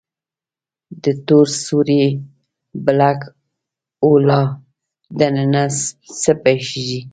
د 1.03 1.05
تور 1.27 1.47
سوری 1.65 2.03
Black 2.85 3.19
Hole 4.01 4.41
دننه 5.19 5.63
څه 6.21 6.31
پېښېږي؟ 6.43 7.01